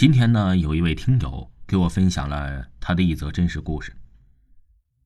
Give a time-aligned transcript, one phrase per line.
[0.00, 3.94] 今天呢，有一位听友给我分享了他的一则真实故事。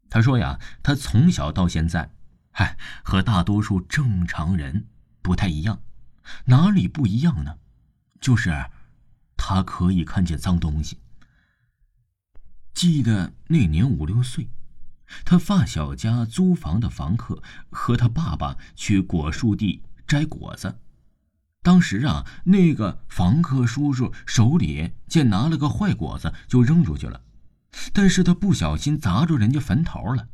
[0.09, 2.13] 他说呀，他从小到现在，
[2.53, 4.87] 嗨，和大多数正常人
[5.21, 5.83] 不太一样。
[6.45, 7.59] 哪里不一样呢？
[8.21, 8.67] 就是
[9.37, 11.01] 他可以看见脏东西。
[12.73, 14.49] 记得那年五六岁，
[15.25, 20.79] 他发小家租房的房客和他爸爸去果树地摘果子。
[21.65, 27.23] 当时啊，那个房客叔叔手里见拿了个坏果子，就扔出去了，
[27.95, 30.29] 但是他不小心砸着人家坟头了。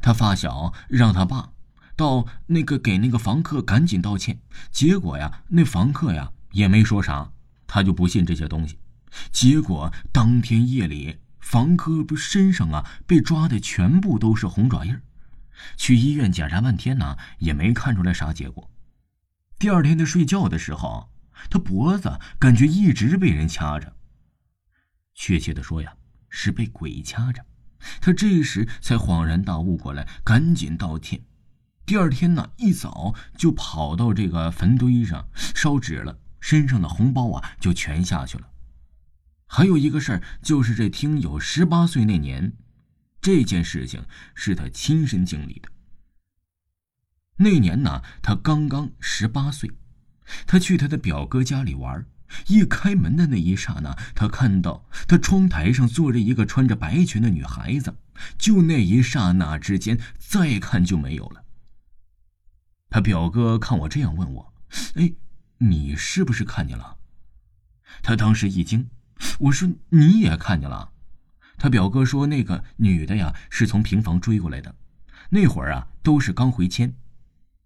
[0.00, 1.50] 他发小让他爸
[1.94, 7.30] 到那个给那个房客赶紧道歉，结果呀，那房客呀也没说啥，
[7.66, 8.78] 他就不信这些东西。
[9.30, 14.98] 结果当天夜里，房客不身上啊被抓的全部都是红爪印
[15.76, 18.70] 去医院检查半天呢，也没看出来啥结果。
[19.64, 21.10] 第二天他睡觉的时候，
[21.48, 23.96] 他脖子感觉一直被人掐着。
[25.14, 25.96] 确切的说呀，
[26.28, 27.42] 是被鬼掐着。
[27.98, 31.18] 他这时才恍然大悟过来，赶紧道歉。
[31.86, 38.46] 第二天呢，一早就跑到这个坟堆上烧纸了，身上的红包啊就全下去了。
[39.46, 42.52] 还有一个事儿，就是这听友十八岁那年，
[43.18, 45.70] 这件事情是他亲身经历的。
[47.36, 49.70] 那年呢，他刚刚十八岁，
[50.46, 52.06] 他去他的表哥家里玩。
[52.48, 57.94] 一开门的那一刹那，他看到他窗台上坐着一个穿着白裙的女孩子。
[58.38, 61.44] 就那一刹那之间，再看就没有了。
[62.90, 64.54] 他表哥看我这样，问我
[64.94, 65.12] ：“哎，
[65.58, 66.96] 你是不是看见了？”
[68.02, 68.88] 他当时一惊，
[69.38, 70.92] 我说：“你也看见了？”
[71.58, 74.74] 他表哥说：“那个女的呀，是从平房追过来的，
[75.30, 76.94] 那会儿啊，都是刚回迁。”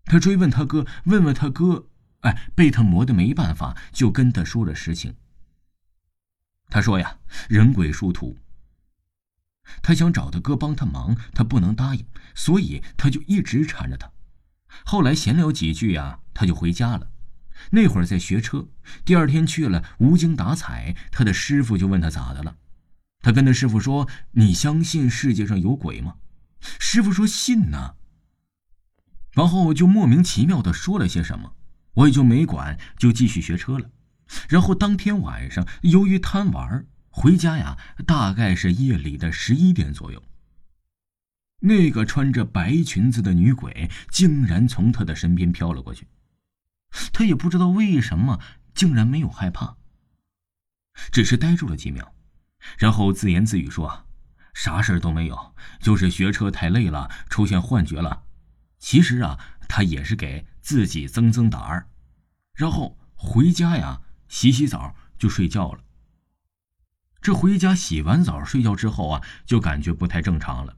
[0.09, 1.89] 他追问他哥，问问他哥，
[2.21, 5.15] 哎，被他磨得没办法，就跟他说了实情。
[6.71, 8.37] 他说呀，人鬼殊途。
[9.83, 14.11] 他想找他哥帮他忙，他不能答应，所以他就一直缠着他。
[14.85, 17.11] 后来闲聊几句呀，他就回家了。
[17.73, 18.69] 那会儿在学车，
[19.05, 20.97] 第二天去了无精打采。
[21.11, 22.57] 他的师傅就问他咋的了，
[23.21, 26.17] 他跟他师傅说：“你相信世界上有鬼吗？”
[26.79, 27.97] 师傅说：“信呐。”
[29.33, 31.55] 然后就莫名其妙的说了些什么，
[31.95, 33.91] 我也就没管，就继续学车了。
[34.49, 40.23] 然后当天晚上，由于贪玩回家呀，大概是夜里的十一点左右。
[41.61, 46.07] 那个穿着白裙子的女鬼竟然从他的身边飘了过去，
[47.13, 48.39] 他也不知道为什么，
[48.75, 49.77] 竟然没有害怕，
[51.11, 52.15] 只是呆住了几秒，
[52.79, 54.07] 然后自言自语说
[54.55, 58.23] ：“啥事都没有，就是学车太累了，出现幻觉了。”
[58.79, 61.89] 其实啊，他也是给自己增增胆儿，
[62.55, 65.81] 然后回家呀，洗洗澡就睡觉了。
[67.21, 70.77] 这回家洗完澡睡觉之后啊，就感觉不太正常了，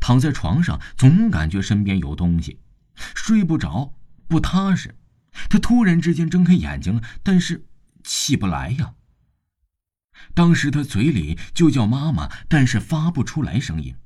[0.00, 2.60] 躺在床上总感觉身边有东西，
[2.94, 3.94] 睡不着，
[4.28, 4.96] 不踏实。
[5.50, 7.66] 他突然之间睁开眼睛了，但是
[8.04, 8.94] 起不来呀。
[10.34, 13.96] 当时他嘴里就叫妈妈，但是发不出来声音。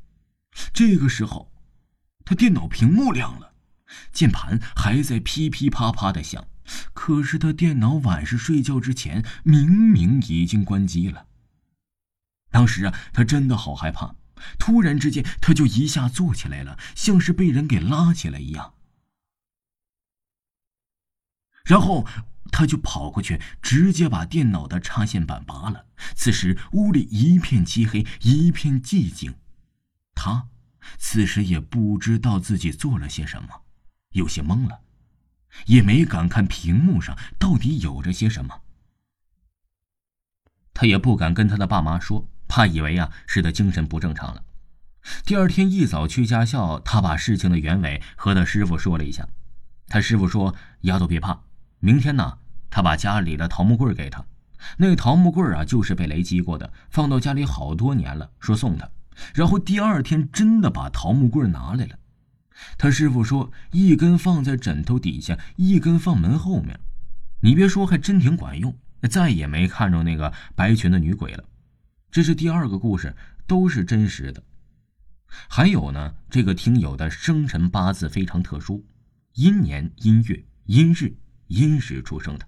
[0.73, 1.53] 这个时候。
[2.27, 3.55] 他电脑屏幕亮了，
[4.13, 6.49] 键盘还在噼噼啪啪的响，
[6.93, 11.29] 可是他电脑晚上睡觉之前明明已经关机了。
[12.51, 14.17] 当时啊，他真的好害怕，
[14.59, 18.75] 突然之间他就一下坐起来了，像是被人给拉起来一样，
[21.65, 22.05] 然后
[22.51, 25.87] 他就跑过去，直接把电脑的插线板拔了。
[26.17, 29.37] 此时屋里一片漆黑，一片寂静，
[30.13, 30.49] 他。
[30.99, 33.49] 此时也不知道自己做了些什么，
[34.11, 34.81] 有些懵了，
[35.67, 38.63] 也没敢看屏幕上到底有着些什么。
[40.73, 44.43] 他也不敢跟他的爸妈说，怕以为啊是他精神不正常了。
[45.25, 49.27] 第二天一早去驾校，他把事情的原委和他师傅说了一下。
[49.89, 51.45] 他师傅说：“丫头别怕，
[51.79, 54.25] 明天呢，他把家里的桃木棍给他。
[54.79, 58.91] 那桃木棍啊，就是被雷击过的，放到家里好多年了，说送他。”
[59.35, 61.99] 然后第二天真的把桃木棍拿来了，
[62.79, 66.79] 他师傅说一根放在枕头底下，一根放门后面，
[67.41, 68.77] 你别说还真挺管用，
[69.11, 71.45] 再也没看着那个白裙的女鬼了。
[72.11, 73.15] 这是第二个故事，
[73.47, 74.43] 都是真实的。
[75.49, 78.87] 还有呢，这个听友的生辰八字非常特殊，
[79.35, 81.15] 阴年阴月阴日
[81.49, 82.47] 阴时出生的，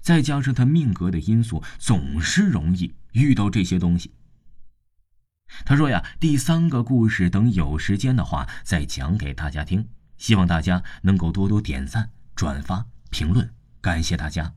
[0.00, 4.12] 再加上他命格的因素，总是容易遇到这些东西。
[5.64, 13.50] 他说呀，第三个故事等有时间的话再讲给大家听，希望大家能够多多点赞、转发、评论，
[13.80, 14.54] 感谢大家。